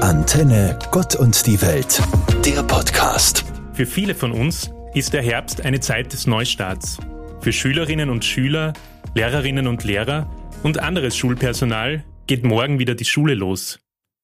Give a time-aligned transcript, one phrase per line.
[0.00, 2.00] Antenne Gott und die Welt,
[2.44, 3.44] der Podcast.
[3.72, 6.98] Für viele von uns ist der Herbst eine Zeit des Neustarts.
[7.40, 8.74] Für Schülerinnen und Schüler,
[9.16, 10.30] Lehrerinnen und Lehrer
[10.62, 13.80] und anderes Schulpersonal geht morgen wieder die Schule los.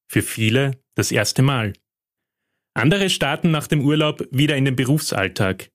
[0.08, 1.72] Für viele das erste Mal.
[2.74, 5.70] Andere starten nach dem Urlaub wieder in den Berufsalltag,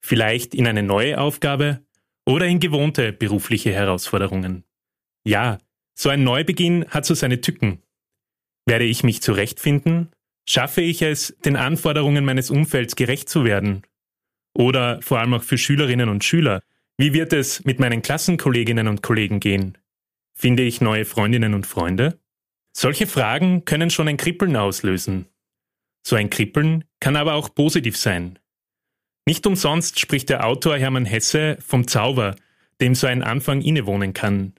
[0.00, 1.84] vielleicht in eine neue Aufgabe
[2.24, 4.62] oder in gewohnte berufliche Herausforderungen.
[5.24, 5.58] Ja,
[5.98, 7.82] so ein Neubeginn hat so seine Tücken.
[8.66, 10.10] Werde ich mich zurechtfinden?
[10.46, 13.82] Schaffe ich es, den Anforderungen meines Umfelds gerecht zu werden?
[14.54, 16.62] Oder vor allem auch für Schülerinnen und Schüler,
[16.98, 19.78] wie wird es mit meinen Klassenkolleginnen und Kollegen gehen?
[20.34, 22.18] Finde ich neue Freundinnen und Freunde?
[22.72, 25.26] Solche Fragen können schon ein Kribbeln auslösen.
[26.02, 28.38] So ein Kribbeln kann aber auch positiv sein.
[29.26, 32.36] Nicht umsonst spricht der Autor Hermann Hesse vom Zauber,
[32.80, 34.54] dem so ein Anfang innewohnen kann.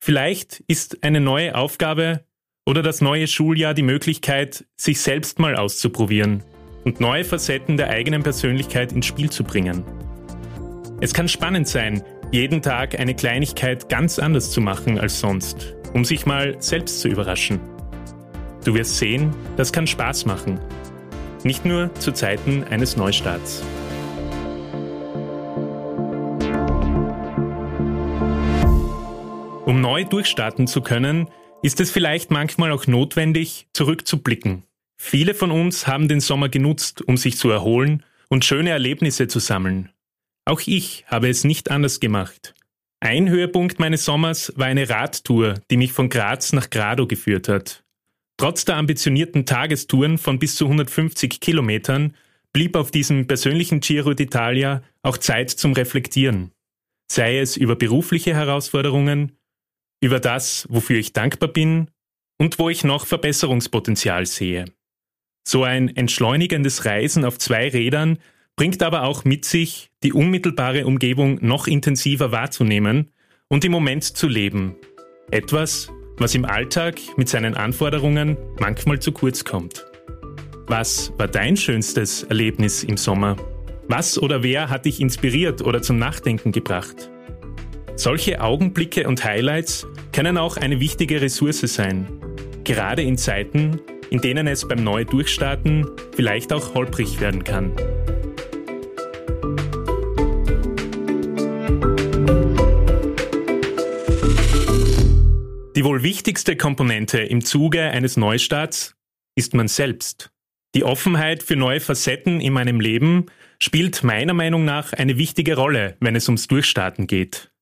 [0.00, 2.24] Vielleicht ist eine neue Aufgabe
[2.66, 6.42] oder das neue Schuljahr die Möglichkeit, sich selbst mal auszuprobieren
[6.84, 9.84] und neue Facetten der eigenen Persönlichkeit ins Spiel zu bringen.
[11.00, 16.04] Es kann spannend sein, jeden Tag eine Kleinigkeit ganz anders zu machen als sonst, um
[16.04, 17.60] sich mal selbst zu überraschen.
[18.64, 20.58] Du wirst sehen, das kann Spaß machen.
[21.42, 23.62] Nicht nur zu Zeiten eines Neustarts.
[29.66, 31.28] Um neu durchstarten zu können,
[31.64, 34.64] ist es vielleicht manchmal auch notwendig, zurückzublicken.
[35.00, 39.38] Viele von uns haben den Sommer genutzt, um sich zu erholen und schöne Erlebnisse zu
[39.38, 39.88] sammeln.
[40.44, 42.54] Auch ich habe es nicht anders gemacht.
[43.00, 47.82] Ein Höhepunkt meines Sommers war eine Radtour, die mich von Graz nach Grado geführt hat.
[48.36, 52.14] Trotz der ambitionierten Tagestouren von bis zu 150 Kilometern
[52.52, 56.50] blieb auf diesem persönlichen Giro d'Italia auch Zeit zum Reflektieren.
[57.10, 59.32] Sei es über berufliche Herausforderungen,
[60.04, 61.88] über das, wofür ich dankbar bin
[62.38, 64.66] und wo ich noch Verbesserungspotenzial sehe.
[65.48, 68.18] So ein entschleunigendes Reisen auf zwei Rädern
[68.54, 73.12] bringt aber auch mit sich, die unmittelbare Umgebung noch intensiver wahrzunehmen
[73.48, 74.76] und im Moment zu leben.
[75.30, 79.86] Etwas, was im Alltag mit seinen Anforderungen manchmal zu kurz kommt.
[80.66, 83.36] Was war dein schönstes Erlebnis im Sommer?
[83.88, 87.10] Was oder wer hat dich inspiriert oder zum Nachdenken gebracht?
[87.96, 92.08] Solche Augenblicke und Highlights können auch eine wichtige Ressource sein,
[92.64, 97.72] gerade in Zeiten, in denen es beim Neudurchstarten vielleicht auch holprig werden kann.
[105.76, 108.96] Die wohl wichtigste Komponente im Zuge eines Neustarts
[109.36, 110.30] ist man selbst.
[110.74, 113.26] Die Offenheit für neue Facetten in meinem Leben
[113.60, 117.53] spielt meiner Meinung nach eine wichtige Rolle, wenn es ums Durchstarten geht.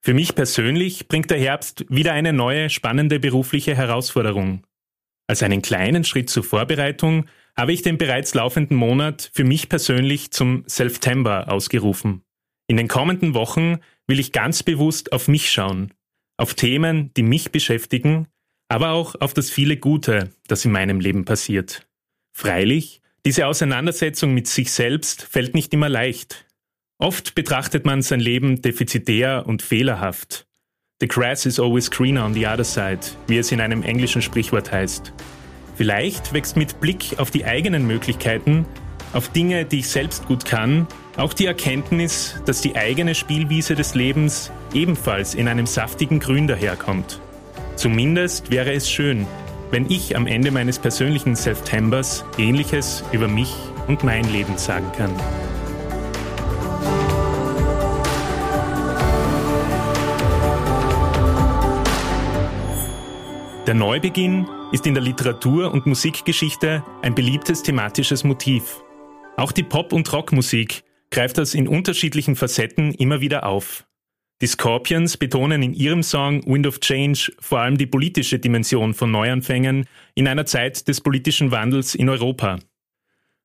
[0.00, 4.64] Für mich persönlich bringt der Herbst wieder eine neue, spannende berufliche Herausforderung.
[5.26, 7.26] Als einen kleinen Schritt zur Vorbereitung
[7.56, 12.22] habe ich den bereits laufenden Monat für mich persönlich zum September ausgerufen.
[12.68, 15.92] In den kommenden Wochen will ich ganz bewusst auf mich schauen,
[16.36, 18.28] auf Themen, die mich beschäftigen,
[18.68, 21.86] aber auch auf das viele Gute, das in meinem Leben passiert.
[22.32, 26.46] Freilich, diese Auseinandersetzung mit sich selbst fällt nicht immer leicht.
[27.00, 30.46] Oft betrachtet man sein Leben defizitär und fehlerhaft.
[31.00, 32.98] The grass is always greener on the other side,
[33.28, 35.12] wie es in einem englischen Sprichwort heißt.
[35.76, 38.66] Vielleicht wächst mit Blick auf die eigenen Möglichkeiten,
[39.12, 43.94] auf Dinge, die ich selbst gut kann, auch die Erkenntnis, dass die eigene Spielwiese des
[43.94, 47.20] Lebens ebenfalls in einem saftigen Grün daherkommt.
[47.76, 49.24] Zumindest wäre es schön,
[49.70, 53.54] wenn ich am Ende meines persönlichen Septembers Ähnliches über mich
[53.86, 55.14] und mein Leben sagen kann.
[63.68, 68.82] Der Neubeginn ist in der Literatur- und Musikgeschichte ein beliebtes thematisches Motiv.
[69.36, 73.84] Auch die Pop- und Rockmusik greift das in unterschiedlichen Facetten immer wieder auf.
[74.40, 79.10] Die Scorpions betonen in ihrem Song Wind of Change vor allem die politische Dimension von
[79.10, 79.84] Neuanfängen
[80.14, 82.60] in einer Zeit des politischen Wandels in Europa.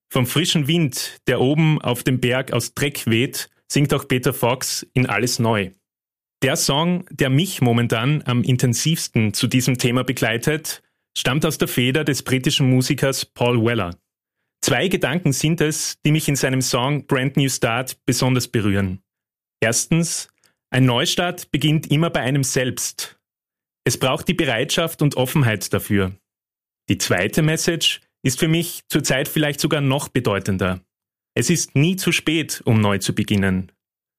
[0.08, 4.88] Vom frischen Wind, der oben auf dem Berg aus Dreck weht, singt auch Peter Fox
[4.94, 5.72] in Alles Neu.
[6.44, 10.84] Der Song, der mich momentan am intensivsten zu diesem Thema begleitet,
[11.18, 13.98] stammt aus der Feder des britischen Musikers Paul Weller.
[14.62, 19.02] Zwei Gedanken sind es, die mich in seinem Song Brand New Start besonders berühren.
[19.62, 20.28] Erstens,
[20.70, 23.18] ein Neustart beginnt immer bei einem selbst.
[23.86, 26.12] Es braucht die Bereitschaft und Offenheit dafür.
[26.90, 30.82] Die zweite Message ist für mich zurzeit vielleicht sogar noch bedeutender.
[31.36, 33.72] Es ist nie zu spät, um neu zu beginnen.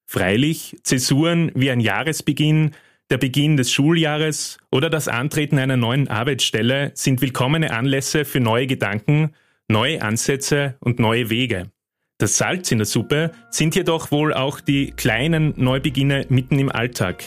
[0.05, 2.71] Freilich, Zäsuren wie ein Jahresbeginn,
[3.09, 8.65] der Beginn des Schuljahres oder das Antreten einer neuen Arbeitsstelle sind willkommene Anlässe für neue
[8.67, 9.33] Gedanken,
[9.67, 11.71] neue Ansätze und neue Wege.
[12.17, 17.23] Das Salz in der Suppe sind jedoch wohl auch die kleinen Neubeginne mitten im Alltag.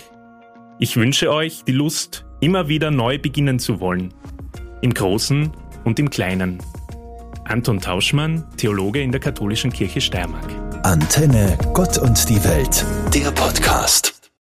[0.80, 4.14] Ich wünsche euch die Lust, immer wieder neu beginnen zu wollen.
[4.80, 5.52] Im Großen
[5.84, 6.58] und im Kleinen.
[7.44, 10.67] Anton Tauschmann, Theologe in der Katholischen Kirche Steiermark.
[10.88, 12.82] Antenne Gott und die Welt,
[13.12, 14.07] der Podcast.